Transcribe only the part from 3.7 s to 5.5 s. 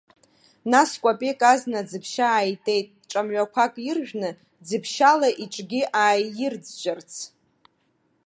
иржәны, ӡыԥшьала